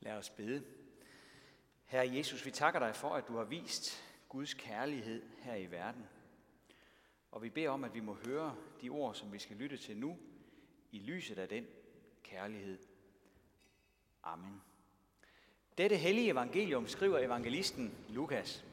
Lad 0.00 0.12
os 0.12 0.30
bede. 0.30 0.64
Herre 1.84 2.14
Jesus, 2.14 2.46
vi 2.46 2.50
takker 2.50 2.80
dig 2.80 2.96
for, 2.96 3.14
at 3.14 3.28
du 3.28 3.36
har 3.36 3.44
vist 3.44 4.04
Guds 4.28 4.54
kærlighed 4.54 5.22
her 5.38 5.54
i 5.54 5.70
verden. 5.70 6.06
Og 7.30 7.42
vi 7.42 7.50
beder 7.50 7.70
om, 7.70 7.84
at 7.84 7.94
vi 7.94 8.00
må 8.00 8.14
høre 8.14 8.56
de 8.82 8.90
ord, 8.90 9.14
som 9.14 9.32
vi 9.32 9.38
skal 9.38 9.56
lytte 9.56 9.76
til 9.76 9.96
nu, 9.96 10.18
i 10.92 10.98
lyset 10.98 11.38
af 11.38 11.48
den 11.48 11.66
kærlighed. 12.22 12.78
Amen. 14.22 14.62
Dette 15.78 15.96
hellige 15.96 16.30
evangelium 16.30 16.86
skriver 16.86 17.18
evangelisten 17.18 17.94
Lukas. 18.08 18.64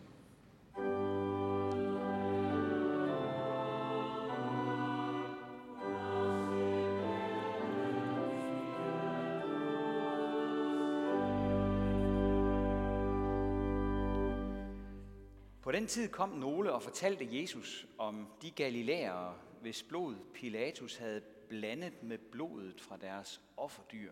På 15.68 15.72
den 15.72 15.88
tid 15.88 16.10
kom 16.10 16.30
nogle 16.30 16.74
og 16.74 16.84
fortalte 16.84 17.40
Jesus 17.42 17.88
om 17.98 18.28
de 18.42 18.52
galilæere, 18.52 19.38
hvis 19.62 19.84
blod 19.84 20.16
Pilatus 20.34 20.96
havde 20.96 21.22
blandet 21.22 22.04
med 22.04 22.18
blodet 22.18 22.82
fra 22.82 22.98
deres 22.98 23.42
offerdyr. 23.58 24.12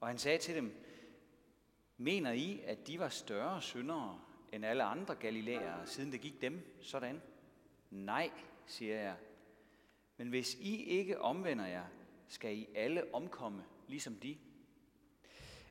Og 0.00 0.08
han 0.08 0.18
sagde 0.18 0.38
til 0.38 0.54
dem, 0.54 0.84
mener 1.96 2.32
I, 2.32 2.60
at 2.64 2.86
de 2.86 2.98
var 2.98 3.08
større 3.08 3.62
syndere 3.62 4.20
end 4.52 4.64
alle 4.64 4.82
andre 4.82 5.14
galilæere, 5.14 5.86
siden 5.86 6.12
det 6.12 6.20
gik 6.20 6.40
dem 6.40 6.78
sådan? 6.80 7.22
Nej, 7.90 8.30
siger 8.66 9.00
jeg. 9.00 9.16
Men 10.16 10.28
hvis 10.28 10.54
I 10.54 10.84
ikke 10.84 11.20
omvender 11.20 11.66
jer, 11.66 11.84
skal 12.28 12.56
I 12.56 12.68
alle 12.74 13.14
omkomme, 13.14 13.64
ligesom 13.88 14.14
de. 14.14 14.38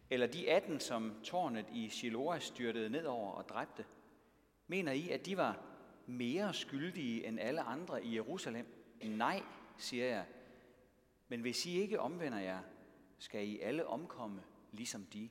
Eller 0.09 0.27
de 0.27 0.51
18, 0.51 0.79
som 0.79 1.13
tårnet 1.23 1.65
i 1.73 1.89
Shiloah 1.89 2.41
styrtede 2.41 2.89
nedover 2.89 3.31
og 3.31 3.49
dræbte– 3.49 3.85
Mener 4.71 4.91
I, 4.91 5.09
at 5.09 5.25
de 5.25 5.37
var 5.37 5.59
mere 6.05 6.53
skyldige 6.53 7.27
end 7.27 7.39
alle 7.39 7.61
andre 7.61 8.05
i 8.05 8.15
Jerusalem? 8.15 8.65
Nej, 9.03 9.43
siger 9.77 10.05
jeg. 10.05 10.25
Men 11.27 11.41
hvis 11.41 11.65
I 11.65 11.81
ikke 11.81 11.99
omvender 11.99 12.39
jer, 12.39 12.59
skal 13.17 13.47
I 13.47 13.59
alle 13.59 13.87
omkomme, 13.87 14.43
ligesom 14.71 15.05
de. 15.05 15.29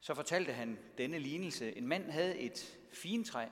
Så 0.00 0.14
fortalte 0.14 0.52
han 0.52 0.78
denne 0.98 1.18
lignelse. 1.18 1.76
En 1.76 1.86
mand 1.86 2.10
havde 2.10 2.38
et 2.38 2.78
fintræ, 2.92 3.48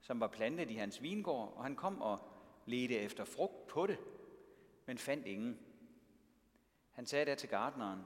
som 0.00 0.20
var 0.20 0.28
plantet 0.28 0.70
i 0.70 0.74
hans 0.74 1.02
vingård, 1.02 1.52
og 1.56 1.62
han 1.62 1.76
kom 1.76 2.00
og 2.00 2.20
ledte 2.66 2.98
efter 2.98 3.24
frugt 3.24 3.66
på 3.66 3.86
det, 3.86 3.98
men 4.86 4.98
fandt 4.98 5.26
ingen. 5.26 5.58
Han 6.90 7.06
sagde 7.06 7.24
da 7.24 7.34
til 7.34 7.48
gardneren, 7.48 8.00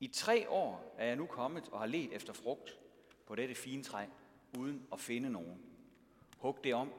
i 0.00 0.08
tre 0.08 0.48
år 0.48 0.94
er 0.98 1.06
jeg 1.06 1.16
nu 1.16 1.26
kommet 1.26 1.68
og 1.68 1.78
har 1.78 1.86
let 1.86 2.12
efter 2.12 2.32
frugt, 2.32 2.78
på 3.26 3.34
dette 3.34 3.54
fine 3.54 3.82
træ, 3.82 4.06
uden 4.58 4.86
at 4.92 5.00
finde 5.00 5.30
nogen. 5.30 5.62
Hug 6.38 6.58
det 6.64 6.74
om. 6.74 6.92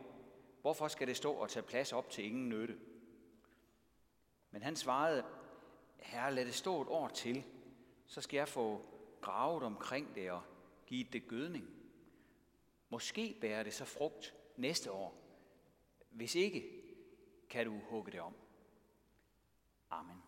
Hvorfor 0.61 0.87
skal 0.87 1.07
det 1.07 1.17
stå 1.17 1.31
og 1.31 1.49
tage 1.49 1.63
plads 1.63 1.93
op 1.93 2.09
til 2.09 2.25
ingen 2.25 2.49
nytte? 2.49 2.79
Men 4.51 4.61
han 4.61 4.75
svarede, 4.75 5.25
herre, 5.99 6.33
lad 6.33 6.45
det 6.45 6.53
stå 6.53 6.81
et 6.81 6.87
år 6.87 7.07
til, 7.07 7.43
så 8.05 8.21
skal 8.21 8.37
jeg 8.37 8.47
få 8.47 8.85
gravet 9.21 9.63
omkring 9.63 10.15
det 10.15 10.31
og 10.31 10.41
give 10.87 11.07
det 11.13 11.27
gødning. 11.27 11.69
Måske 12.89 13.37
bærer 13.41 13.63
det 13.63 13.73
så 13.73 13.85
frugt 13.85 14.33
næste 14.57 14.91
år. 14.91 15.15
Hvis 16.09 16.35
ikke, 16.35 16.83
kan 17.49 17.65
du 17.65 17.79
hugge 17.89 18.11
det 18.11 18.21
om. 18.21 18.33
Amen. 19.89 20.23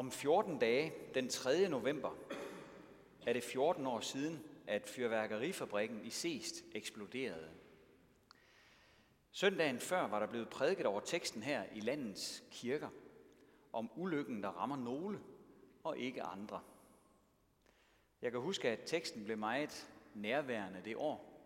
Om 0.00 0.10
14 0.10 0.58
dage, 0.58 0.92
den 1.14 1.28
3. 1.28 1.68
november, 1.68 2.10
er 3.26 3.32
det 3.32 3.44
14 3.44 3.86
år 3.86 4.00
siden, 4.00 4.44
at 4.66 4.88
fyrværkerifabrikken 4.88 6.04
i 6.04 6.10
Seest 6.10 6.64
eksploderede. 6.72 7.50
Søndagen 9.30 9.80
før 9.80 10.06
var 10.06 10.18
der 10.18 10.26
blevet 10.26 10.48
prædiket 10.48 10.86
over 10.86 11.00
teksten 11.00 11.42
her 11.42 11.64
i 11.74 11.80
landets 11.80 12.44
kirker 12.50 12.88
om 13.72 13.90
ulykken, 13.96 14.42
der 14.42 14.48
rammer 14.48 14.76
nogle 14.76 15.20
og 15.84 15.98
ikke 15.98 16.22
andre. 16.22 16.60
Jeg 18.22 18.32
kan 18.32 18.40
huske, 18.40 18.68
at 18.68 18.80
teksten 18.86 19.24
blev 19.24 19.38
meget 19.38 19.90
nærværende 20.14 20.80
det 20.84 20.96
år. 20.96 21.42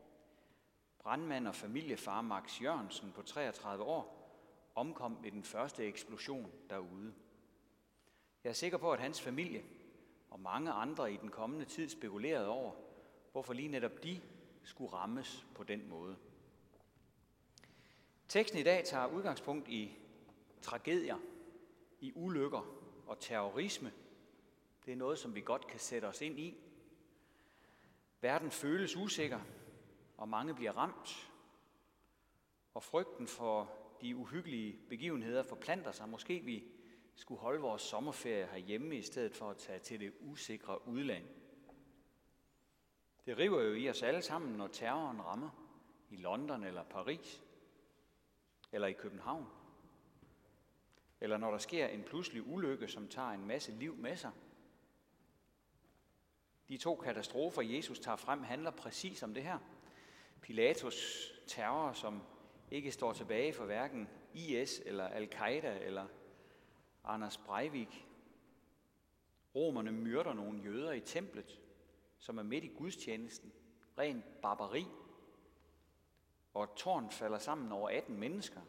Brandmand 0.98 1.48
og 1.48 1.54
familiefar 1.54 2.20
Max 2.20 2.62
Jørgensen 2.62 3.12
på 3.12 3.22
33 3.22 3.84
år 3.84 4.30
omkom 4.74 5.18
ved 5.22 5.30
den 5.30 5.44
første 5.44 5.84
eksplosion 5.84 6.52
derude. 6.70 7.14
Jeg 8.44 8.50
er 8.50 8.54
sikker 8.54 8.78
på, 8.78 8.92
at 8.92 9.00
hans 9.00 9.22
familie 9.22 9.64
og 10.30 10.40
mange 10.40 10.72
andre 10.72 11.12
i 11.12 11.16
den 11.16 11.28
kommende 11.28 11.64
tid 11.64 11.88
spekulerede 11.88 12.48
over, 12.48 12.72
hvorfor 13.32 13.52
lige 13.52 13.68
netop 13.68 14.02
de 14.02 14.20
skulle 14.62 14.92
rammes 14.92 15.46
på 15.54 15.64
den 15.64 15.88
måde. 15.88 16.16
Teksten 18.28 18.60
i 18.60 18.62
dag 18.62 18.84
tager 18.84 19.06
udgangspunkt 19.06 19.68
i 19.68 19.96
tragedier, 20.62 21.18
i 22.00 22.12
ulykker 22.14 22.76
og 23.06 23.20
terrorisme. 23.20 23.92
Det 24.86 24.92
er 24.92 24.96
noget, 24.96 25.18
som 25.18 25.34
vi 25.34 25.40
godt 25.40 25.66
kan 25.66 25.80
sætte 25.80 26.06
os 26.06 26.20
ind 26.20 26.38
i. 26.38 26.56
Verden 28.20 28.50
føles 28.50 28.96
usikker, 28.96 29.40
og 30.16 30.28
mange 30.28 30.54
bliver 30.54 30.72
ramt. 30.72 31.30
Og 32.74 32.82
frygten 32.82 33.26
for 33.26 33.72
de 34.00 34.16
uhyggelige 34.16 34.78
begivenheder 34.88 35.42
forplanter 35.42 35.92
sig. 35.92 36.08
Måske 36.08 36.40
vi 36.40 36.64
skulle 37.14 37.40
holde 37.40 37.60
vores 37.60 37.82
sommerferie 37.82 38.46
herhjemme, 38.46 38.96
i 38.96 39.02
stedet 39.02 39.34
for 39.34 39.50
at 39.50 39.56
tage 39.56 39.78
til 39.78 40.00
det 40.00 40.12
usikre 40.20 40.88
udland. 40.88 41.24
Det 43.26 43.38
river 43.38 43.62
jo 43.62 43.74
i 43.74 43.88
os 43.88 44.02
alle 44.02 44.22
sammen, 44.22 44.52
når 44.52 44.66
terroren 44.66 45.22
rammer 45.22 45.50
i 46.10 46.16
London 46.16 46.64
eller 46.64 46.82
Paris, 46.82 47.42
eller 48.72 48.88
i 48.88 48.92
København. 48.92 49.46
Eller 51.20 51.36
når 51.36 51.50
der 51.50 51.58
sker 51.58 51.86
en 51.86 52.02
pludselig 52.02 52.46
ulykke, 52.46 52.88
som 52.88 53.08
tager 53.08 53.30
en 53.30 53.46
masse 53.46 53.72
liv 53.72 53.96
med 53.96 54.16
sig. 54.16 54.30
De 56.68 56.76
to 56.76 56.96
katastrofer, 56.96 57.62
Jesus 57.62 58.00
tager 58.00 58.16
frem, 58.16 58.42
handler 58.42 58.70
præcis 58.70 59.22
om 59.22 59.34
det 59.34 59.42
her. 59.42 59.58
Pilatus 60.40 61.30
terror, 61.46 61.92
som 61.92 62.22
ikke 62.70 62.92
står 62.92 63.12
tilbage 63.12 63.52
for 63.52 63.64
hverken 63.64 64.08
IS 64.34 64.82
eller 64.86 65.08
Al-Qaida 65.08 65.78
eller 65.78 66.06
Anders 67.04 67.38
Breivik. 67.38 68.06
Romerne 69.54 69.92
myrder 69.92 70.32
nogle 70.32 70.62
jøder 70.62 70.92
i 70.92 71.00
templet, 71.00 71.60
som 72.18 72.38
er 72.38 72.42
midt 72.42 72.64
i 72.64 72.68
gudstjenesten. 72.68 73.52
Ren 73.98 74.24
barbari. 74.42 74.86
Og 76.54 76.64
et 76.64 76.70
tårn 76.76 77.10
falder 77.10 77.38
sammen 77.38 77.72
over 77.72 77.88
18 77.88 78.18
mennesker. 78.18 78.60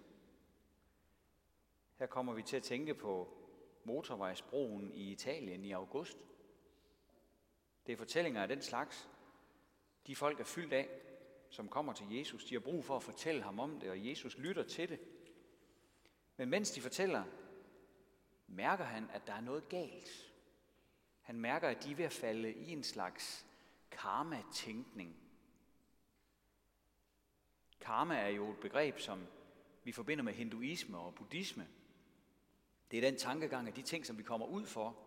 Her 1.99 2.05
kommer 2.05 2.33
vi 2.33 2.41
til 2.41 2.57
at 2.57 2.63
tænke 2.63 2.93
på 2.93 3.37
motorvejsbroen 3.83 4.91
i 4.93 5.11
Italien 5.11 5.65
i 5.65 5.71
august. 5.71 6.17
Det 7.85 7.93
er 7.93 7.97
fortællinger 7.97 8.41
af 8.41 8.47
den 8.47 8.61
slags. 8.61 9.09
De 10.07 10.15
folk 10.15 10.39
er 10.39 10.43
fyldt 10.43 10.73
af, 10.73 10.89
som 11.49 11.69
kommer 11.69 11.93
til 11.93 12.17
Jesus. 12.17 12.45
De 12.45 12.55
har 12.55 12.59
brug 12.59 12.85
for 12.85 12.95
at 12.95 13.03
fortælle 13.03 13.41
ham 13.41 13.59
om 13.59 13.79
det, 13.79 13.89
og 13.89 14.07
Jesus 14.07 14.37
lytter 14.37 14.63
til 14.63 14.89
det. 14.89 14.99
Men 16.37 16.49
mens 16.49 16.71
de 16.71 16.81
fortæller, 16.81 17.23
mærker 18.47 18.85
han, 18.85 19.09
at 19.13 19.27
der 19.27 19.33
er 19.33 19.41
noget 19.41 19.69
galt. 19.69 20.31
Han 21.21 21.39
mærker, 21.39 21.69
at 21.69 21.83
de 21.83 21.91
er 21.91 21.95
ved 21.95 22.05
at 22.05 22.13
falde 22.13 22.53
i 22.53 22.71
en 22.71 22.83
slags 22.83 23.45
karma-tænkning. 23.91 25.15
Karma 27.79 28.15
er 28.15 28.27
jo 28.27 28.51
et 28.51 28.59
begreb, 28.59 28.99
som 28.99 29.27
vi 29.83 29.91
forbinder 29.91 30.23
med 30.23 30.33
hinduisme 30.33 30.97
og 30.97 31.15
buddhisme. 31.15 31.67
Det 32.91 32.97
er 32.97 33.01
den 33.01 33.19
tankegang, 33.19 33.67
at 33.67 33.75
de 33.75 33.81
ting, 33.81 34.05
som 34.05 34.17
vi 34.17 34.23
kommer 34.23 34.47
ud 34.47 34.65
for, 34.65 34.97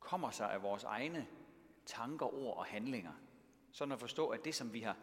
kommer 0.00 0.30
sig 0.30 0.52
af 0.52 0.62
vores 0.62 0.84
egne 0.84 1.26
tanker, 1.86 2.34
ord 2.34 2.56
og 2.56 2.64
handlinger. 2.64 3.12
Sådan 3.72 3.92
at 3.92 4.00
forstå, 4.00 4.28
at 4.28 4.44
det, 4.44 4.54
som 4.54 4.72
vi 4.72 4.80
har 4.80 4.96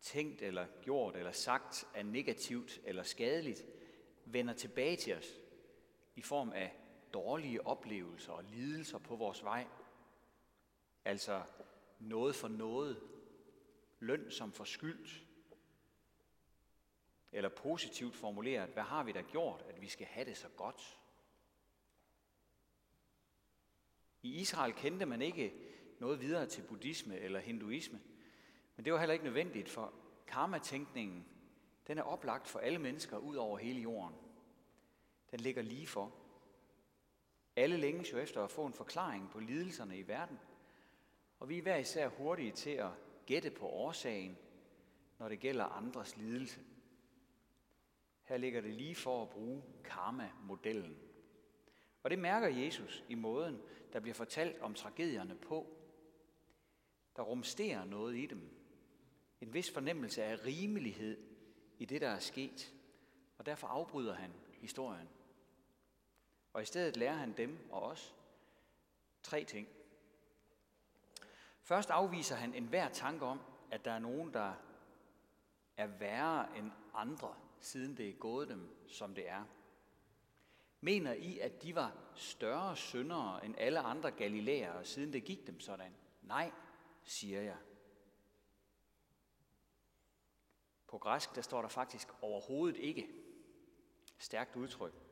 tænkt 0.00 0.42
eller 0.42 0.66
gjort 0.82 1.16
eller 1.16 1.32
sagt 1.32 1.88
er 1.94 2.02
negativt 2.02 2.80
eller 2.84 3.02
skadeligt, 3.02 3.64
vender 4.24 4.54
tilbage 4.54 4.96
til 4.96 5.16
os 5.16 5.39
i 6.14 6.22
form 6.22 6.52
af 6.52 6.76
dårlige 7.14 7.66
oplevelser 7.66 8.32
og 8.32 8.44
lidelser 8.44 8.98
på 8.98 9.16
vores 9.16 9.44
vej. 9.44 9.66
Altså 11.04 11.42
noget 11.98 12.34
for 12.34 12.48
noget, 12.48 13.02
løn 14.00 14.30
som 14.30 14.52
for 14.52 14.64
skyld, 14.64 15.08
eller 17.32 17.48
positivt 17.48 18.16
formuleret, 18.16 18.68
hvad 18.68 18.82
har 18.82 19.04
vi 19.04 19.12
da 19.12 19.22
gjort, 19.22 19.64
at 19.68 19.80
vi 19.80 19.88
skal 19.88 20.06
have 20.06 20.24
det 20.24 20.36
så 20.36 20.48
godt? 20.48 20.98
I 24.22 24.40
Israel 24.40 24.72
kendte 24.72 25.06
man 25.06 25.22
ikke 25.22 25.54
noget 26.00 26.20
videre 26.20 26.46
til 26.46 26.62
buddhisme 26.62 27.18
eller 27.18 27.40
hinduisme, 27.40 28.00
Men 28.76 28.84
det 28.84 28.92
var 28.92 28.98
heller 28.98 29.12
ikke 29.12 29.24
nødvendigt, 29.24 29.68
for 29.68 29.94
karmatænkningen, 30.26 31.26
den 31.86 31.98
er 31.98 32.02
oplagt 32.02 32.48
for 32.48 32.58
alle 32.58 32.78
mennesker 32.78 33.16
ud 33.16 33.36
over 33.36 33.58
hele 33.58 33.80
jorden. 33.80 34.16
Den 35.30 35.40
ligger 35.40 35.62
lige 35.62 35.86
for. 35.86 36.12
Alle 37.56 37.76
længes 37.76 38.12
jo 38.12 38.18
efter 38.18 38.44
at 38.44 38.50
få 38.50 38.66
en 38.66 38.72
forklaring 38.72 39.30
på 39.30 39.40
lidelserne 39.40 39.98
i 39.98 40.08
verden, 40.08 40.38
og 41.38 41.48
vi 41.48 41.58
er 41.58 41.62
hver 41.62 41.76
især 41.76 42.08
hurtige 42.08 42.52
til 42.52 42.70
at 42.70 42.90
gætte 43.26 43.50
på 43.50 43.66
årsagen, 43.66 44.38
når 45.18 45.28
det 45.28 45.40
gælder 45.40 45.64
andres 45.64 46.16
lidelse. 46.16 46.60
Her 48.22 48.36
ligger 48.36 48.60
det 48.60 48.74
lige 48.74 48.94
for 48.94 49.22
at 49.22 49.28
bruge 49.28 49.62
karma-modellen. 49.84 50.98
Og 52.02 52.10
det 52.10 52.18
mærker 52.18 52.48
Jesus 52.48 53.04
i 53.08 53.14
måden, 53.14 53.62
der 53.92 54.00
bliver 54.00 54.14
fortalt 54.14 54.60
om 54.60 54.74
tragedierne 54.74 55.34
på. 55.34 55.66
Der 57.16 57.22
rumsterer 57.22 57.84
noget 57.84 58.16
i 58.16 58.26
dem. 58.26 58.50
En 59.40 59.54
vis 59.54 59.70
fornemmelse 59.70 60.22
af 60.22 60.46
rimelighed 60.46 61.18
i 61.78 61.84
det, 61.84 62.00
der 62.00 62.08
er 62.08 62.18
sket. 62.18 62.74
Og 63.38 63.46
derfor 63.46 63.66
afbryder 63.66 64.14
han 64.14 64.32
historien. 64.52 65.08
Og 66.52 66.62
i 66.62 66.64
stedet 66.64 66.96
lærer 66.96 67.14
han 67.14 67.36
dem 67.36 67.68
og 67.70 67.82
os 67.82 68.14
tre 69.22 69.44
ting. 69.44 69.68
Først 71.62 71.90
afviser 71.90 72.36
han 72.36 72.54
enhver 72.54 72.88
tanke 72.88 73.24
om, 73.24 73.40
at 73.70 73.84
der 73.84 73.92
er 73.92 73.98
nogen, 73.98 74.34
der 74.34 74.54
er 75.76 75.86
værre 75.86 76.58
end 76.58 76.70
andre, 76.94 77.34
siden 77.60 77.96
det 77.96 78.08
er 78.08 78.14
gået 78.14 78.48
dem, 78.48 78.88
som 78.88 79.14
det 79.14 79.28
er. 79.28 79.44
Mener 80.80 81.12
I, 81.12 81.38
at 81.38 81.62
de 81.62 81.74
var 81.74 81.96
større 82.14 82.76
syndere 82.76 83.44
end 83.44 83.54
alle 83.58 83.80
andre 83.80 84.10
galilæere, 84.10 84.84
siden 84.84 85.12
det 85.12 85.24
gik 85.24 85.46
dem 85.46 85.60
sådan? 85.60 85.96
Nej, 86.22 86.52
siger 87.02 87.40
jeg. 87.40 87.56
På 90.86 90.98
græsk, 90.98 91.34
der 91.34 91.42
står 91.42 91.62
der 91.62 91.68
faktisk 91.68 92.08
overhovedet 92.22 92.76
ikke. 92.76 93.08
Stærkt 94.18 94.56
udtryk. 94.56 95.09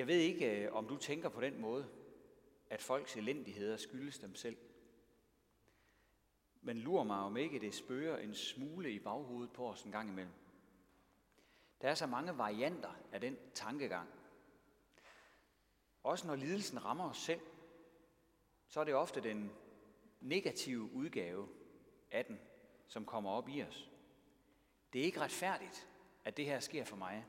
Jeg 0.00 0.08
ved 0.08 0.18
ikke, 0.18 0.64
øh, 0.64 0.72
om 0.72 0.88
du 0.88 0.96
tænker 0.96 1.28
på 1.28 1.40
den 1.40 1.60
måde, 1.60 1.88
at 2.70 2.82
folks 2.82 3.16
elendigheder 3.16 3.76
skyldes 3.76 4.18
dem 4.18 4.34
selv. 4.34 4.56
Men 6.60 6.76
lurer 6.76 7.04
mig 7.04 7.18
om 7.18 7.36
ikke 7.36 7.58
det 7.58 7.74
spørger 7.74 8.18
en 8.18 8.34
smule 8.34 8.92
i 8.92 8.98
baghovedet 8.98 9.52
på 9.52 9.68
os 9.68 9.82
en 9.82 9.92
gang 9.92 10.08
imellem. 10.08 10.32
Der 11.80 11.88
er 11.88 11.94
så 11.94 12.06
mange 12.06 12.38
varianter 12.38 12.90
af 13.12 13.20
den 13.20 13.38
tankegang. 13.54 14.08
Også 16.02 16.26
når 16.26 16.36
lidelsen 16.36 16.84
rammer 16.84 17.10
os 17.10 17.18
selv, 17.18 17.40
så 18.68 18.80
er 18.80 18.84
det 18.84 18.94
ofte 18.94 19.20
den 19.20 19.50
negative 20.20 20.92
udgave 20.92 21.48
af 22.10 22.24
den, 22.24 22.40
som 22.86 23.06
kommer 23.06 23.30
op 23.30 23.48
i 23.48 23.62
os. 23.62 23.90
Det 24.92 25.00
er 25.00 25.04
ikke 25.04 25.20
retfærdigt, 25.20 25.88
at 26.24 26.36
det 26.36 26.44
her 26.44 26.60
sker 26.60 26.84
for 26.84 26.96
mig. 26.96 27.26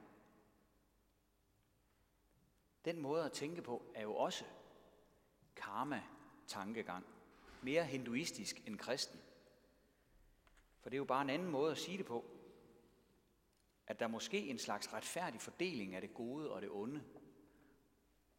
Den 2.85 3.01
måde 3.01 3.25
at 3.25 3.31
tænke 3.31 3.61
på 3.61 3.85
er 3.95 4.01
jo 4.01 4.15
også 4.15 4.45
karma-tankegang. 5.55 7.05
Mere 7.61 7.85
hinduistisk 7.85 8.67
end 8.67 8.77
kristen. 8.77 9.19
For 10.79 10.89
det 10.89 10.95
er 10.95 10.99
jo 10.99 11.05
bare 11.05 11.21
en 11.21 11.29
anden 11.29 11.51
måde 11.51 11.71
at 11.71 11.77
sige 11.77 11.97
det 11.97 12.05
på. 12.05 12.25
At 13.87 13.99
der 13.99 14.05
er 14.05 14.09
måske 14.09 14.47
en 14.47 14.59
slags 14.59 14.93
retfærdig 14.93 15.41
fordeling 15.41 15.95
af 15.95 16.01
det 16.01 16.13
gode 16.13 16.51
og 16.51 16.61
det 16.61 16.69
onde. 16.69 17.03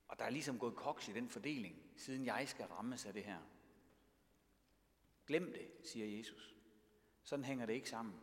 Og 0.09 0.19
der 0.19 0.25
er 0.25 0.31
ligesom 0.31 0.59
gået 0.59 0.77
koks 0.77 1.09
i 1.09 1.13
den 1.13 1.29
fordeling, 1.29 1.83
siden 1.97 2.27
jeg 2.27 2.49
skal 2.49 2.67
rammes 2.67 3.07
af 3.07 3.13
det 3.13 3.25
her. 3.25 3.39
Glem 5.27 5.53
det, 5.53 5.71
siger 5.85 6.19
Jesus. 6.19 6.55
Sådan 7.23 7.45
hænger 7.45 7.67
det 7.67 7.73
ikke 7.73 7.91
sammen. 7.91 8.15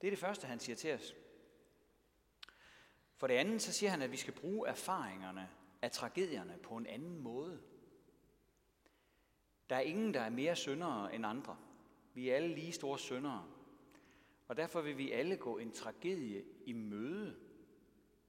Det 0.00 0.06
er 0.06 0.10
det 0.10 0.18
første, 0.18 0.46
han 0.46 0.60
siger 0.60 0.76
til 0.76 0.94
os. 0.94 1.14
For 3.22 3.26
det 3.26 3.34
andet, 3.34 3.62
så 3.62 3.72
siger 3.72 3.90
han, 3.90 4.02
at 4.02 4.12
vi 4.12 4.16
skal 4.16 4.34
bruge 4.34 4.68
erfaringerne 4.68 5.50
af 5.82 5.90
tragedierne 5.90 6.58
på 6.62 6.76
en 6.76 6.86
anden 6.86 7.18
måde. 7.18 7.62
Der 9.70 9.76
er 9.76 9.80
ingen, 9.80 10.14
der 10.14 10.20
er 10.20 10.30
mere 10.30 10.56
syndere 10.56 11.14
end 11.14 11.26
andre. 11.26 11.56
Vi 12.14 12.28
er 12.28 12.36
alle 12.36 12.54
lige 12.54 12.72
store 12.72 12.98
syndere. 12.98 13.48
Og 14.48 14.56
derfor 14.56 14.80
vil 14.80 14.98
vi 14.98 15.12
alle 15.12 15.36
gå 15.36 15.58
en 15.58 15.72
tragedie 15.72 16.44
i 16.66 16.72
møde, 16.72 17.36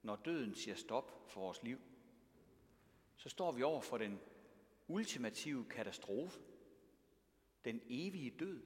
når 0.02 0.16
døden 0.16 0.54
siger 0.54 0.74
stop 0.74 1.30
for 1.30 1.40
vores 1.40 1.62
liv. 1.62 1.78
Så 3.16 3.28
står 3.28 3.52
vi 3.52 3.62
over 3.62 3.80
for 3.80 3.98
den 3.98 4.20
ultimative 4.88 5.64
katastrofe. 5.64 6.40
Den 7.64 7.80
evige 7.88 8.30
død, 8.30 8.62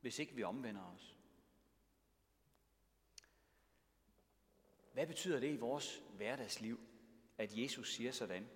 hvis 0.00 0.18
ikke 0.18 0.34
vi 0.34 0.42
omvender 0.42 0.94
os. 0.94 1.17
Hvad 4.98 5.06
betyder 5.06 5.40
det 5.40 5.52
i 5.52 5.56
vores 5.56 6.02
hverdagsliv, 6.16 6.80
at 7.38 7.58
Jesus 7.58 7.94
siger 7.94 8.12
sådan? 8.12 8.48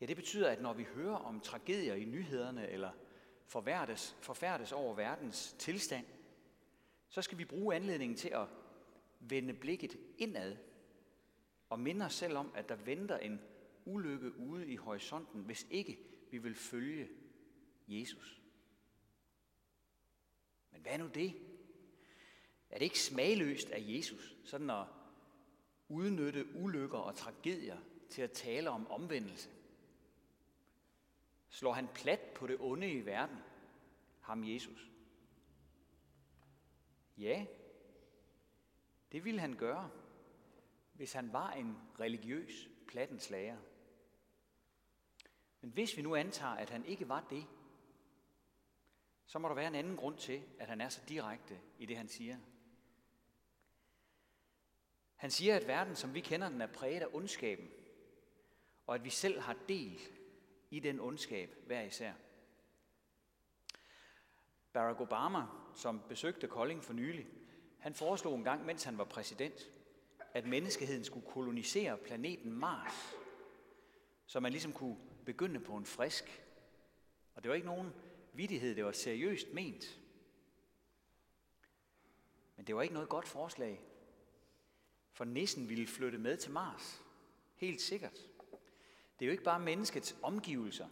Ja, 0.00 0.06
det 0.06 0.16
betyder, 0.16 0.50
at 0.50 0.62
når 0.62 0.72
vi 0.72 0.82
hører 0.82 1.16
om 1.16 1.40
tragedier 1.40 1.94
i 1.94 2.04
nyhederne 2.04 2.68
eller 2.68 2.90
forfærdes, 3.46 4.16
forfærdes 4.20 4.72
over 4.72 4.94
verdens 4.94 5.56
tilstand, 5.58 6.06
så 7.08 7.22
skal 7.22 7.38
vi 7.38 7.44
bruge 7.44 7.76
anledningen 7.76 8.16
til 8.16 8.28
at 8.28 8.46
vende 9.20 9.54
blikket 9.54 9.96
indad 10.18 10.56
og 11.68 11.80
minde 11.80 12.04
os 12.04 12.14
selv 12.14 12.36
om, 12.36 12.52
at 12.54 12.68
der 12.68 12.76
venter 12.76 13.18
en 13.18 13.40
ulykke 13.84 14.38
ude 14.38 14.68
i 14.68 14.76
horisonten, 14.76 15.42
hvis 15.42 15.66
ikke 15.70 15.98
vi 16.30 16.38
vil 16.38 16.54
følge 16.54 17.08
Jesus. 17.88 18.42
Men 20.70 20.80
hvad 20.80 20.92
er 20.92 20.98
nu 20.98 21.06
det? 21.06 21.45
Er 22.70 22.78
det 22.78 22.84
ikke 22.84 23.00
smagløst 23.00 23.70
af 23.70 23.84
Jesus, 23.86 24.36
sådan 24.44 24.70
at 24.70 24.86
udnytte 25.88 26.56
ulykker 26.56 26.98
og 26.98 27.14
tragedier 27.14 27.78
til 28.10 28.22
at 28.22 28.32
tale 28.32 28.70
om 28.70 28.90
omvendelse? 28.90 29.50
Slår 31.48 31.72
han 31.72 31.88
plat 31.94 32.20
på 32.20 32.46
det 32.46 32.56
onde 32.60 32.90
i 32.90 33.06
verden, 33.06 33.36
ham 34.20 34.44
Jesus? 34.44 34.90
Ja, 37.16 37.46
det 39.12 39.24
ville 39.24 39.40
han 39.40 39.56
gøre, 39.56 39.90
hvis 40.92 41.12
han 41.12 41.32
var 41.32 41.52
en 41.52 41.76
religiøs 42.00 42.68
plattenslager. 42.88 43.58
Men 45.60 45.70
hvis 45.70 45.96
vi 45.96 46.02
nu 46.02 46.14
antager, 46.14 46.52
at 46.52 46.70
han 46.70 46.84
ikke 46.84 47.08
var 47.08 47.26
det, 47.30 47.46
så 49.26 49.38
må 49.38 49.48
der 49.48 49.54
være 49.54 49.68
en 49.68 49.74
anden 49.74 49.96
grund 49.96 50.18
til, 50.18 50.42
at 50.58 50.68
han 50.68 50.80
er 50.80 50.88
så 50.88 51.00
direkte 51.08 51.60
i 51.78 51.86
det, 51.86 51.96
han 51.96 52.08
siger. 52.08 52.38
Han 55.16 55.30
siger, 55.30 55.56
at 55.56 55.66
verden, 55.66 55.96
som 55.96 56.14
vi 56.14 56.20
kender 56.20 56.48
den, 56.48 56.60
er 56.60 56.66
præget 56.66 57.02
af 57.02 57.08
ondskaben, 57.12 57.70
og 58.86 58.94
at 58.94 59.04
vi 59.04 59.10
selv 59.10 59.40
har 59.40 59.56
del 59.68 60.00
i 60.70 60.80
den 60.80 61.00
ondskab 61.00 61.54
hver 61.66 61.82
især. 61.82 62.12
Barack 64.72 65.00
Obama, 65.00 65.42
som 65.74 66.02
besøgte 66.08 66.48
Kolding 66.48 66.84
for 66.84 66.92
nylig, 66.92 67.26
han 67.78 67.94
foreslog 67.94 68.34
en 68.34 68.44
gang, 68.44 68.66
mens 68.66 68.84
han 68.84 68.98
var 68.98 69.04
præsident, 69.04 69.70
at 70.34 70.46
menneskeheden 70.46 71.04
skulle 71.04 71.26
kolonisere 71.26 71.98
planeten 71.98 72.52
Mars, 72.52 73.14
så 74.26 74.40
man 74.40 74.52
ligesom 74.52 74.72
kunne 74.72 74.96
begynde 75.24 75.60
på 75.60 75.76
en 75.76 75.86
frisk. 75.86 76.42
Og 77.34 77.42
det 77.42 77.48
var 77.48 77.54
ikke 77.54 77.66
nogen 77.66 77.92
vidighed, 78.32 78.74
det 78.74 78.84
var 78.84 78.92
seriøst 78.92 79.52
ment. 79.52 80.00
Men 82.56 82.66
det 82.66 82.76
var 82.76 82.82
ikke 82.82 82.94
noget 82.94 83.08
godt 83.08 83.28
forslag, 83.28 83.80
for 85.16 85.24
nissen 85.24 85.68
ville 85.68 85.86
flytte 85.86 86.18
med 86.18 86.36
til 86.36 86.52
Mars. 86.52 87.02
Helt 87.54 87.80
sikkert. 87.80 88.18
Det 89.18 89.24
er 89.24 89.26
jo 89.26 89.30
ikke 89.30 89.44
bare 89.44 89.60
menneskets 89.60 90.16
omgivelser, 90.22 90.88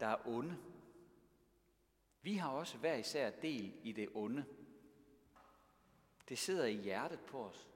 der 0.00 0.06
er 0.06 0.28
onde. 0.28 0.56
Vi 2.22 2.34
har 2.34 2.50
også 2.50 2.78
hver 2.78 2.94
især 2.94 3.30
del 3.30 3.72
i 3.82 3.92
det 3.92 4.08
onde. 4.14 4.44
Det 6.28 6.38
sidder 6.38 6.64
i 6.64 6.74
hjertet 6.74 7.20
på 7.20 7.44
os, 7.44 7.68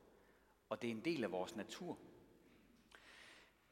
og 0.68 0.83
det 0.83 0.88
er 0.88 0.94
en 0.94 1.04
del 1.04 1.25
af 1.25 1.33
vores 1.33 1.56
natur. 1.56 1.99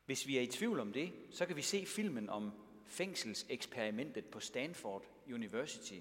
Hvis 0.04 0.26
vi 0.26 0.37
er 0.38 0.42
i 0.42 0.46
tvivl 0.46 0.80
om 0.80 0.92
det, 0.92 1.12
så 1.30 1.46
kan 1.46 1.56
vi 1.56 1.62
se 1.62 1.87
filmen 1.87 2.28
om 2.28 2.52
fængselseksperimentet 2.87 4.25
på 4.25 4.40
Stanford 4.40 5.04
University. 5.26 5.99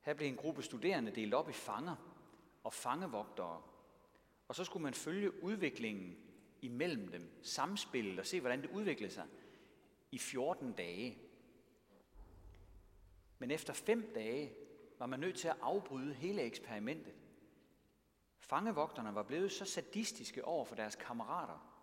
Her 0.00 0.14
blev 0.14 0.28
en 0.28 0.36
gruppe 0.36 0.62
studerende 0.62 1.10
delt 1.14 1.34
op 1.34 1.48
i 1.48 1.52
fanger 1.52 1.96
og 2.64 2.72
fangevogtere 2.72 3.62
og 4.52 4.56
så 4.56 4.64
skulle 4.64 4.82
man 4.82 4.94
følge 4.94 5.44
udviklingen 5.44 6.16
imellem 6.62 7.08
dem, 7.08 7.38
samspillet 7.42 8.18
og 8.18 8.26
se, 8.26 8.40
hvordan 8.40 8.62
det 8.62 8.70
udviklede 8.70 9.12
sig 9.12 9.26
i 10.10 10.18
14 10.18 10.72
dage. 10.72 11.18
Men 13.38 13.50
efter 13.50 13.72
fem 13.72 14.12
dage 14.14 14.52
var 14.98 15.06
man 15.06 15.20
nødt 15.20 15.36
til 15.36 15.48
at 15.48 15.56
afbryde 15.60 16.14
hele 16.14 16.42
eksperimentet. 16.42 17.14
Fangevogterne 18.38 19.14
var 19.14 19.22
blevet 19.22 19.52
så 19.52 19.64
sadistiske 19.64 20.44
over 20.44 20.64
for 20.64 20.74
deres 20.74 20.96
kammerater, 20.96 21.82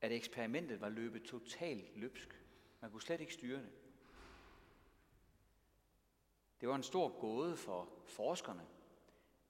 at 0.00 0.12
eksperimentet 0.12 0.80
var 0.80 0.88
løbet 0.88 1.22
totalt 1.22 1.96
løbsk. 1.96 2.42
Man 2.80 2.90
kunne 2.90 3.02
slet 3.02 3.20
ikke 3.20 3.34
styre 3.34 3.58
det. 3.58 3.72
Det 6.60 6.68
var 6.68 6.74
en 6.74 6.82
stor 6.82 7.20
gåde 7.20 7.56
for 7.56 7.88
forskerne, 8.06 8.66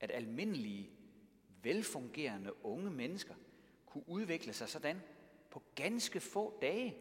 at 0.01 0.11
almindelige, 0.11 1.02
velfungerende 1.63 2.65
unge 2.65 2.91
mennesker 2.91 3.35
kunne 3.87 4.09
udvikle 4.09 4.53
sig 4.53 4.69
sådan 4.69 5.03
på 5.51 5.63
ganske 5.75 6.21
få 6.21 6.59
dage. 6.61 6.97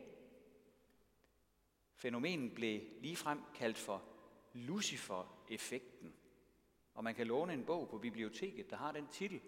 Fænomenet 1.96 2.54
blev 2.54 2.82
ligefrem 3.00 3.40
kaldt 3.56 3.78
for 3.78 4.04
Lucifer-effekten. 4.54 6.14
Og 6.94 7.04
man 7.04 7.16
kan 7.16 7.28
låne 7.28 7.54
en 7.54 7.66
bog 7.66 7.90
på 7.90 7.98
biblioteket, 7.98 8.70
der 8.70 8.76
har 8.76 8.92
den 8.92 9.08
titel, 9.08 9.42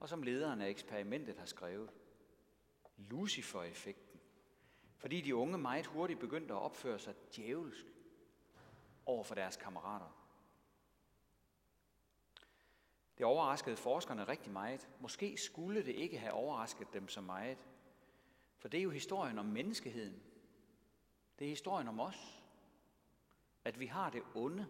og 0.00 0.08
som 0.08 0.22
lederen 0.22 0.60
af 0.60 0.68
eksperimentet 0.68 1.36
har 1.38 1.46
skrevet. 1.46 1.90
Lucifer-effekten. 2.96 4.20
Fordi 4.96 5.20
de 5.20 5.34
unge 5.34 5.58
meget 5.58 5.86
hurtigt 5.86 6.20
begyndte 6.20 6.54
at 6.54 6.60
opføre 6.60 6.98
sig 6.98 7.14
djævelsk 7.36 7.86
over 9.06 9.24
for 9.24 9.34
deres 9.34 9.56
kammerater. 9.56 10.25
Det 13.18 13.26
overraskede 13.26 13.76
forskerne 13.76 14.24
rigtig 14.24 14.52
meget. 14.52 14.88
Måske 15.00 15.36
skulle 15.36 15.84
det 15.84 15.94
ikke 15.94 16.18
have 16.18 16.32
overrasket 16.32 16.92
dem 16.92 17.08
så 17.08 17.20
meget. 17.20 17.58
For 18.58 18.68
det 18.68 18.78
er 18.78 18.82
jo 18.82 18.90
historien 18.90 19.38
om 19.38 19.46
menneskeheden. 19.46 20.22
Det 21.38 21.44
er 21.44 21.48
historien 21.48 21.88
om 21.88 22.00
os. 22.00 22.42
At 23.64 23.80
vi 23.80 23.86
har 23.86 24.10
det 24.10 24.22
onde 24.34 24.66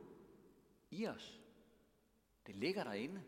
i 0.91 1.07
os. 1.07 1.41
Det 2.47 2.57
ligger 2.57 2.85
derinde. 2.85 3.23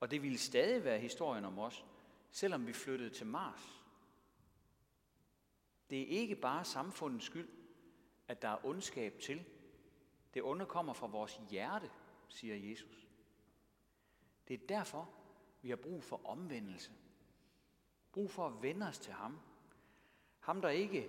Og 0.00 0.10
det 0.10 0.22
ville 0.22 0.38
stadig 0.38 0.84
være 0.84 0.98
historien 0.98 1.44
om 1.44 1.58
os, 1.58 1.84
selvom 2.30 2.66
vi 2.66 2.72
flyttede 2.72 3.10
til 3.10 3.26
Mars. 3.26 3.82
Det 5.90 6.02
er 6.02 6.06
ikke 6.06 6.36
bare 6.36 6.64
samfundets 6.64 7.26
skyld, 7.26 7.48
at 8.28 8.42
der 8.42 8.48
er 8.48 8.66
ondskab 8.66 9.18
til. 9.18 9.44
Det 10.34 10.42
onde 10.42 10.66
kommer 10.66 10.92
fra 10.92 11.06
vores 11.06 11.40
hjerte, 11.50 11.90
siger 12.28 12.70
Jesus. 12.70 13.08
Det 14.48 14.54
er 14.54 14.66
derfor, 14.66 15.10
vi 15.62 15.68
har 15.68 15.76
brug 15.76 16.02
for 16.02 16.26
omvendelse. 16.26 16.92
Brug 18.12 18.30
for 18.30 18.46
at 18.46 18.62
vende 18.62 18.86
os 18.86 18.98
til 18.98 19.12
ham. 19.12 19.40
Ham, 20.40 20.60
der 20.60 20.68
ikke 20.68 21.08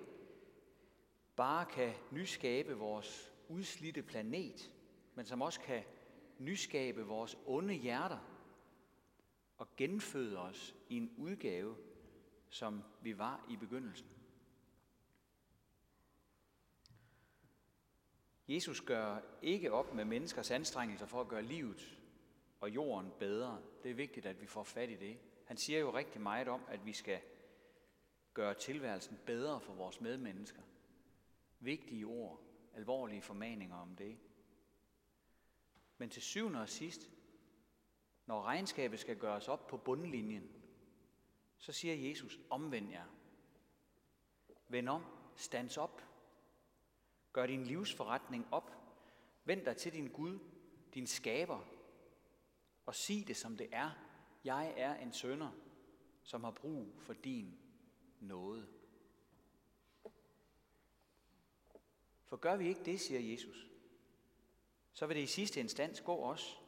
bare 1.35 1.65
kan 1.65 1.93
nyskabe 2.11 2.73
vores 2.73 3.33
udslidte 3.49 4.03
planet, 4.03 4.73
men 5.15 5.25
som 5.25 5.41
også 5.41 5.59
kan 5.59 5.83
nyskabe 6.37 7.05
vores 7.05 7.37
onde 7.45 7.73
hjerter 7.73 8.19
og 9.57 9.75
genføde 9.77 10.37
os 10.37 10.75
i 10.89 10.97
en 10.97 11.13
udgave, 11.17 11.77
som 12.49 12.83
vi 13.01 13.17
var 13.17 13.45
i 13.49 13.55
begyndelsen. 13.55 14.18
Jesus 18.49 18.81
gør 18.81 19.19
ikke 19.41 19.71
op 19.71 19.93
med 19.93 20.05
menneskers 20.05 20.51
anstrengelser 20.51 21.05
for 21.05 21.21
at 21.21 21.27
gøre 21.27 21.41
livet 21.41 21.99
og 22.59 22.69
jorden 22.69 23.11
bedre. 23.19 23.61
Det 23.83 23.91
er 23.91 23.95
vigtigt, 23.95 24.25
at 24.25 24.41
vi 24.41 24.47
får 24.47 24.63
fat 24.63 24.89
i 24.89 24.95
det. 24.95 25.17
Han 25.45 25.57
siger 25.57 25.79
jo 25.79 25.93
rigtig 25.93 26.21
meget 26.21 26.47
om, 26.47 26.61
at 26.67 26.85
vi 26.85 26.93
skal 26.93 27.21
gøre 28.33 28.53
tilværelsen 28.53 29.19
bedre 29.25 29.61
for 29.61 29.73
vores 29.73 30.01
medmennesker. 30.01 30.61
Vigtige 31.59 32.05
ord, 32.05 32.41
alvorlige 32.73 33.21
formaninger 33.21 33.75
om 33.75 33.95
det. 33.95 34.17
Men 35.97 36.09
til 36.09 36.21
syvende 36.21 36.61
og 36.61 36.69
sidst, 36.69 37.11
når 38.25 38.43
regnskabet 38.43 38.99
skal 38.99 39.17
gøres 39.17 39.47
op 39.47 39.67
på 39.67 39.77
bundlinjen, 39.77 40.51
så 41.57 41.71
siger 41.71 42.09
Jesus, 42.09 42.39
omvend 42.49 42.91
jer. 42.91 43.05
Vend 44.67 44.89
om, 44.89 45.05
stands 45.35 45.77
op. 45.77 46.08
Gør 47.33 47.45
din 47.45 47.63
livsforretning 47.63 48.47
op. 48.51 48.71
Vend 49.43 49.65
dig 49.65 49.77
til 49.77 49.93
din 49.93 50.07
Gud, 50.07 50.39
din 50.93 51.07
skaber, 51.07 51.59
og 52.85 52.95
sig 52.95 53.27
det 53.27 53.37
som 53.37 53.57
det 53.57 53.69
er. 53.71 53.91
Jeg 54.43 54.73
er 54.77 54.95
en 54.95 55.13
sønder, 55.13 55.51
som 56.23 56.43
har 56.43 56.51
brug 56.51 56.87
for 56.97 57.13
din 57.13 57.59
nåde. 58.19 58.67
For 62.25 62.37
gør 62.37 62.55
vi 62.55 62.67
ikke 62.67 62.83
det, 62.83 62.99
siger 62.99 63.19
Jesus, 63.19 63.69
så 64.93 65.07
vil 65.07 65.15
det 65.15 65.23
i 65.23 65.27
sidste 65.27 65.59
instans 65.59 66.01
gå 66.01 66.15
os, 66.15 66.61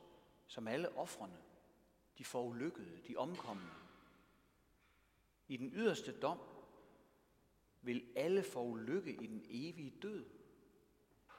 som 0.48 0.68
alle 0.68 0.98
offrene, 0.98 1.38
de 2.18 2.26
forulykkede, 2.26 3.02
de 3.08 3.16
omkomne. 3.16 3.70
I 5.48 5.58
den 5.58 5.72
yderste 5.74 6.20
dom 6.20 6.40
vil 7.82 8.14
alle 8.16 8.44
forulykke 8.44 9.14
i 9.14 9.28
den 9.28 9.46
evige 9.50 9.94
død, 10.02 10.26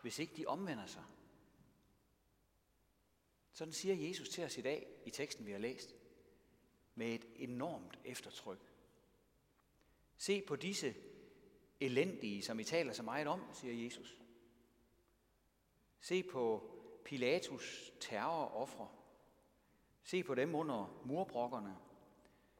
hvis 0.02 0.18
ikke 0.18 0.36
de 0.36 0.46
omvender 0.46 0.86
sig. 0.86 1.04
Sådan 3.52 3.72
siger 3.72 4.08
Jesus 4.08 4.28
til 4.28 4.44
os 4.44 4.58
i 4.58 4.60
dag 4.60 4.86
i 5.06 5.10
teksten, 5.10 5.46
vi 5.46 5.52
har 5.52 5.58
læst, 5.58 5.94
med 6.94 7.14
et 7.14 7.26
enormt 7.36 7.98
eftertryk. 8.04 8.72
Se 10.16 10.42
på 10.42 10.56
disse 10.56 10.94
elendige, 11.80 12.42
som 12.42 12.60
I 12.60 12.64
taler 12.64 12.92
så 12.92 13.02
meget 13.02 13.26
om, 13.26 13.40
siger 13.54 13.84
Jesus. 13.84 14.18
Se 16.00 16.22
på 16.22 16.70
Pilatus 17.04 17.92
terroroffre. 18.00 18.88
Se 20.02 20.22
på 20.22 20.34
dem 20.34 20.54
under 20.54 21.02
murbrokkerne. 21.04 21.76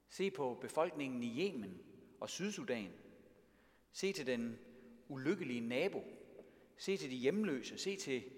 Se 0.09 0.31
på 0.31 0.59
befolkningen 0.61 1.23
i 1.23 1.41
Yemen 1.41 1.83
og 2.21 2.31
Sydsudan. 2.31 2.93
Se 3.93 4.13
til 4.13 4.27
den 4.27 4.59
ulykkelige 5.09 5.61
nabo. 5.61 6.03
Se 6.77 6.97
til 6.97 7.11
de 7.11 7.17
hjemløse. 7.17 7.79
Se 7.79 7.97
til 7.97 8.33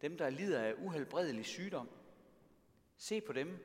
dem, 0.00 0.18
der 0.18 0.30
lider 0.30 0.62
af 0.62 0.74
uhelbredelig 0.78 1.46
sygdom. 1.46 1.88
Se 2.96 3.20
på 3.20 3.32
dem 3.32 3.58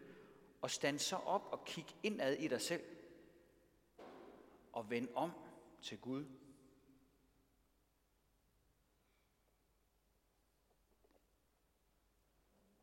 og 0.61 0.71
stand 0.71 0.99
så 0.99 1.15
op 1.15 1.45
og 1.51 1.65
kig 1.65 1.85
indad 2.03 2.33
i 2.33 2.47
dig 2.47 2.61
selv 2.61 2.83
og 4.71 4.89
vend 4.89 5.09
om 5.15 5.31
til 5.81 5.99
Gud. 5.99 6.25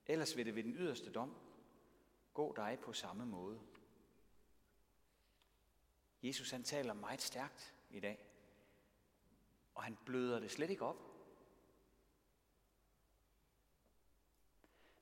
Ellers 0.07 0.37
vil 0.37 0.47
det 0.47 0.55
ved 0.55 0.63
den 0.63 0.75
yderste 0.75 1.13
dom 1.13 1.37
gå 2.35 2.55
dig 2.57 2.79
på 2.83 2.93
samme 2.93 3.27
måde. 3.27 3.61
Jesus 6.23 6.51
han 6.51 6.63
taler 6.63 6.95
meget 6.95 7.21
stærkt 7.21 7.75
i 7.91 8.01
dag, 8.01 8.27
og 9.75 9.83
han 9.83 9.99
bløder 10.07 10.41
det 10.41 10.51
slet 10.51 10.71
ikke 10.71 10.85
op. 10.85 11.10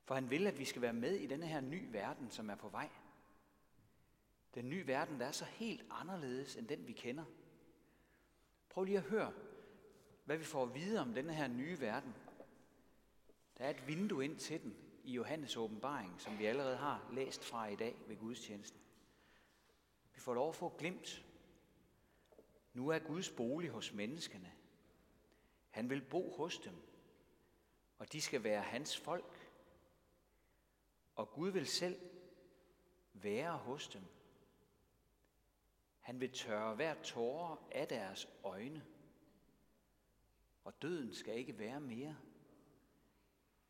For 0.08 0.14
han 0.14 0.30
vil, 0.30 0.46
at 0.46 0.58
vi 0.58 0.64
skal 0.64 0.82
være 0.82 0.92
med 0.92 1.14
i 1.14 1.26
denne 1.26 1.46
her 1.46 1.60
nye 1.60 1.92
verden, 1.92 2.30
som 2.30 2.50
er 2.50 2.54
på 2.54 2.68
vej. 2.68 2.88
Den 4.54 4.68
nye 4.68 4.86
verden, 4.86 5.20
der 5.20 5.26
er 5.26 5.32
så 5.32 5.44
helt 5.44 5.84
anderledes 5.90 6.56
end 6.56 6.68
den, 6.68 6.86
vi 6.86 6.92
kender. 6.92 7.24
Prøv 8.68 8.84
lige 8.84 8.98
at 8.98 9.04
høre, 9.04 9.32
hvad 10.24 10.36
vi 10.36 10.44
får 10.44 10.62
at 10.62 10.74
vide 10.74 11.00
om 11.00 11.14
denne 11.14 11.34
her 11.34 11.48
nye 11.48 11.80
verden. 11.80 12.14
Der 13.58 13.64
er 13.64 13.70
et 13.70 13.86
vindue 13.86 14.24
ind 14.24 14.38
til 14.38 14.62
den 14.62 14.76
i 15.04 15.12
Johannes 15.12 15.56
åbenbaring, 15.56 16.20
som 16.20 16.38
vi 16.38 16.46
allerede 16.46 16.76
har 16.76 17.10
læst 17.12 17.44
fra 17.44 17.66
i 17.66 17.76
dag 17.76 17.96
ved 18.06 18.16
gudstjenesten. 18.16 18.80
Vi 20.14 20.20
får 20.20 20.34
lov 20.34 20.48
at 20.48 20.56
få 20.56 20.74
glimt. 20.78 21.24
Nu 22.74 22.88
er 22.88 22.98
Guds 22.98 23.30
bolig 23.30 23.70
hos 23.70 23.92
menneskene. 23.92 24.52
Han 25.70 25.90
vil 25.90 26.02
bo 26.02 26.30
hos 26.36 26.58
dem, 26.58 26.74
og 27.98 28.12
de 28.12 28.20
skal 28.20 28.44
være 28.44 28.62
hans 28.62 28.96
folk. 28.96 29.37
Og 31.18 31.30
Gud 31.30 31.50
vil 31.50 31.66
selv 31.66 32.00
være 33.12 33.56
hos 33.56 33.88
dem. 33.88 34.04
Han 36.00 36.20
vil 36.20 36.32
tørre 36.32 36.74
hver 36.74 37.02
tårer 37.02 37.56
af 37.72 37.88
deres 37.88 38.28
øjne. 38.44 38.86
Og 40.64 40.82
døden 40.82 41.14
skal 41.14 41.38
ikke 41.38 41.58
være 41.58 41.80
mere. 41.80 42.16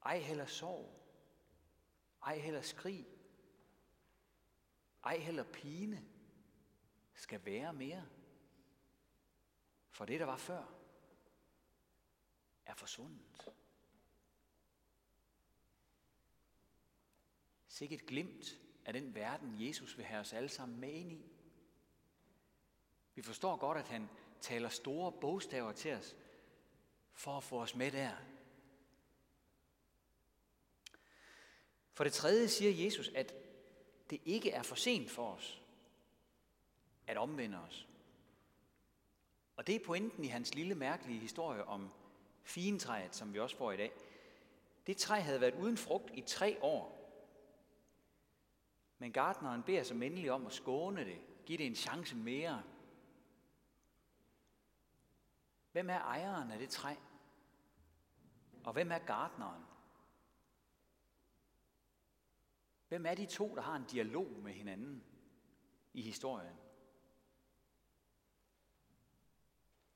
Ej 0.05 0.19
heller 0.19 0.47
sorg. 0.47 0.95
Ej 2.23 2.39
heller 2.39 2.61
skrig. 2.61 3.07
Ej 5.05 5.19
heller 5.19 5.45
pine 5.45 6.09
skal 7.15 7.45
være 7.45 7.73
mere. 7.73 8.07
For 9.91 10.05
det, 10.05 10.21
der 10.21 10.27
var 10.27 10.37
før, 10.37 10.65
er 12.67 12.75
forsvundet. 12.75 13.53
Sikke 17.79 17.95
et 17.95 18.07
glimt 18.07 18.59
af 18.85 18.93
den 18.93 19.15
verden, 19.15 19.67
Jesus 19.69 19.97
vil 19.97 20.07
have 20.07 20.21
os 20.21 20.33
alle 20.33 20.49
sammen 20.49 20.81
med 20.81 20.93
ind 20.93 21.13
i. 21.13 21.25
Vi 23.15 23.23
forstår 23.23 23.57
godt, 23.57 23.79
at 23.79 23.89
han 23.89 24.09
taler 24.41 24.69
store 24.69 25.13
bogstaver 25.13 25.73
til 25.73 25.95
os, 25.95 26.17
for 27.13 27.37
at 27.37 27.45
få 27.45 27.63
os 27.63 27.75
med 27.75 27.91
der. 27.91 28.17
For 31.93 32.05
det 32.05 32.13
tredje 32.13 32.49
siger 32.49 32.85
Jesus, 32.85 33.09
at 33.09 33.35
det 34.11 34.21
ikke 34.25 34.51
er 34.51 34.63
for 34.63 34.77
sent 34.77 35.11
for 35.11 35.33
os. 35.33 35.63
at 37.07 37.17
omvende 37.17 37.59
os. 37.59 37.89
Og 39.57 39.67
det 39.67 39.75
er 39.75 39.85
pointen 39.85 40.25
i 40.25 40.29
hans 40.29 40.55
lille 40.55 40.75
mærkelige 40.75 41.21
historie 41.21 41.65
om 41.65 41.93
fintræet, 42.43 43.17
som 43.17 43.35
vi 43.35 43.41
også 43.41 43.57
får 43.57 43.73
i 43.73 43.77
dag. 43.77 43.93
Det 44.87 44.97
træ 44.97 45.21
havde 45.21 45.41
været 45.41 45.55
uden 45.55 45.77
frugt 45.77 46.11
i 46.15 46.21
tre 46.21 46.59
år. 46.63 46.98
Men 48.99 49.13
gardneren 49.13 49.63
beder 49.63 49.83
så 49.83 49.95
endelig 49.95 50.33
om 50.33 50.47
at 50.47 50.53
skåne 50.53 51.05
det, 51.05 51.21
give 51.47 51.59
det 51.59 51.67
en 51.67 51.75
chance 51.75 52.17
mere. 52.17 52.63
Hvem 55.73 55.91
er 55.91 55.99
ejeren 55.99 56.51
af 56.51 56.59
det 56.59 56.71
træ? 56.71 56.95
Og 58.65 58.73
hvem 58.73 58.93
er 58.93 58.99
gardneren? 58.99 59.63
Hvem 62.89 63.07
er 63.07 63.15
de 63.15 63.27
to, 63.27 63.55
der 63.55 63.63
har 63.63 63.77
en 63.77 63.85
dialog 63.85 64.33
med 64.33 64.53
hinanden 64.53 65.05
i 65.93 66.03
historien? 66.03 66.57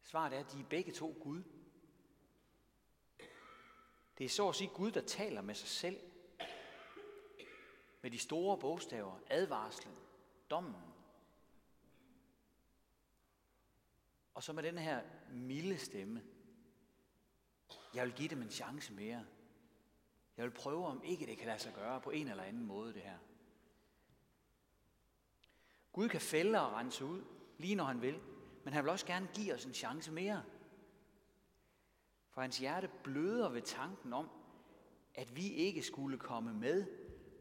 Svaret 0.02 0.32
er, 0.32 0.40
at 0.40 0.52
de 0.52 0.60
er 0.60 0.64
begge 0.64 0.92
to 0.92 1.16
Gud. 1.20 1.42
Det 4.18 4.24
er 4.24 4.28
så 4.28 4.48
at 4.48 4.54
sige 4.54 4.70
Gud, 4.74 4.90
der 4.90 5.00
taler 5.00 5.42
med 5.42 5.54
sig 5.54 5.68
selv. 5.68 6.11
Med 8.02 8.10
de 8.10 8.18
store 8.18 8.58
bogstaver, 8.58 9.18
advarslen, 9.30 9.94
dommen. 10.50 10.82
Og 14.34 14.42
så 14.42 14.52
med 14.52 14.62
den 14.62 14.78
her 14.78 15.02
milde 15.30 15.78
stemme. 15.78 16.22
Jeg 17.94 18.06
vil 18.06 18.14
give 18.14 18.28
dem 18.28 18.42
en 18.42 18.50
chance 18.50 18.92
mere. 18.92 19.26
Jeg 20.36 20.44
vil 20.44 20.50
prøve, 20.50 20.86
om 20.86 21.02
ikke 21.04 21.26
det 21.26 21.38
kan 21.38 21.46
lade 21.46 21.58
sig 21.58 21.74
gøre 21.74 22.00
på 22.00 22.10
en 22.10 22.28
eller 22.28 22.42
anden 22.42 22.66
måde, 22.66 22.94
det 22.94 23.02
her. 23.02 23.18
Gud 25.92 26.08
kan 26.08 26.20
fælde 26.20 26.60
og 26.60 26.72
rense 26.72 27.04
ud, 27.04 27.24
lige 27.58 27.74
når 27.74 27.84
han 27.84 28.02
vil, 28.02 28.20
men 28.64 28.74
han 28.74 28.84
vil 28.84 28.90
også 28.90 29.06
gerne 29.06 29.28
give 29.34 29.54
os 29.54 29.64
en 29.64 29.74
chance 29.74 30.12
mere. 30.12 30.44
For 32.30 32.40
hans 32.40 32.58
hjerte 32.58 32.90
bløder 33.04 33.48
ved 33.48 33.62
tanken 33.62 34.12
om, 34.12 34.30
at 35.14 35.36
vi 35.36 35.48
ikke 35.52 35.82
skulle 35.82 36.18
komme 36.18 36.54
med 36.54 36.86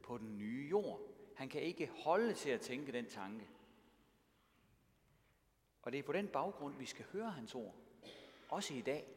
på 0.03 0.17
den 0.17 0.37
nye 0.37 0.67
jord. 0.69 1.01
Han 1.35 1.49
kan 1.49 1.61
ikke 1.61 1.91
holde 2.03 2.33
til 2.33 2.49
at 2.49 2.61
tænke 2.61 2.91
den 2.91 3.09
tanke. 3.09 3.47
Og 5.81 5.91
det 5.91 5.99
er 5.99 6.03
på 6.03 6.13
den 6.13 6.27
baggrund, 6.27 6.77
vi 6.77 6.85
skal 6.85 7.05
høre 7.05 7.31
hans 7.31 7.55
ord. 7.55 7.75
Også 8.49 8.73
i 8.73 8.81
dag, 8.81 9.07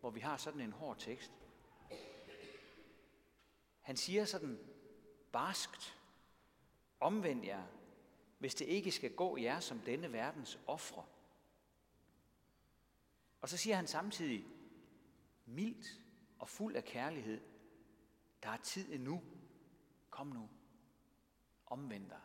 hvor 0.00 0.10
vi 0.10 0.20
har 0.20 0.36
sådan 0.36 0.60
en 0.60 0.72
hård 0.72 0.98
tekst. 0.98 1.32
Han 3.80 3.96
siger 3.96 4.24
sådan 4.24 4.58
barskt, 5.32 5.98
omvend 7.00 7.44
jer, 7.44 7.62
hvis 8.38 8.54
det 8.54 8.64
ikke 8.64 8.90
skal 8.90 9.14
gå 9.14 9.36
jer 9.36 9.60
som 9.60 9.78
denne 9.78 10.12
verdens 10.12 10.58
ofre. 10.66 11.04
Og 13.40 13.48
så 13.48 13.56
siger 13.56 13.76
han 13.76 13.86
samtidig, 13.86 14.46
mildt 15.46 16.00
og 16.38 16.48
fuld 16.48 16.76
af 16.76 16.84
kærlighed, 16.84 17.40
der 18.42 18.48
er 18.48 18.56
tid 18.56 18.92
endnu. 18.92 19.22
Kom 20.14 20.26
nu. 20.26 20.48
Omvend 21.66 22.10
dig. 22.10 22.20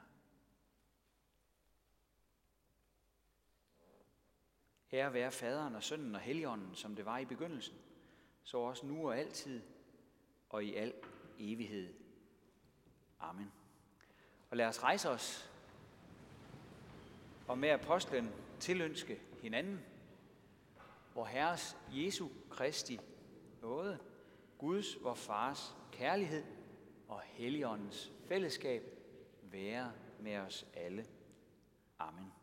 Ære 4.93 5.13
være 5.13 5.31
faderen 5.31 5.75
og 5.75 5.83
sønnen 5.83 6.15
og 6.15 6.21
helligånden, 6.21 6.75
som 6.75 6.95
det 6.95 7.05
var 7.05 7.17
i 7.17 7.25
begyndelsen, 7.25 7.77
så 8.43 8.57
også 8.57 8.85
nu 8.85 9.07
og 9.07 9.17
altid 9.17 9.61
og 10.49 10.63
i 10.63 10.75
al 10.75 10.93
evighed. 11.39 11.93
Amen. 13.19 13.51
Og 14.49 14.57
lad 14.57 14.65
os 14.65 14.83
rejse 14.83 15.09
os 15.09 15.51
og 17.47 17.57
med 17.57 17.69
apostlen 17.69 18.31
tilønske 18.59 19.21
hinanden, 19.41 19.85
hvor 21.13 21.25
Herres 21.25 21.77
Jesu 21.91 22.29
Kristi 22.49 22.99
nåde, 23.61 23.99
Guds, 24.57 25.03
vor 25.03 25.13
Fars 25.13 25.75
kærlighed 25.91 26.58
og 27.09 27.21
Helligåndens 27.21 28.11
fællesskab 28.27 28.83
være 29.41 29.91
med 30.19 30.37
os 30.37 30.65
alle. 30.73 31.05
Amen. 31.99 32.38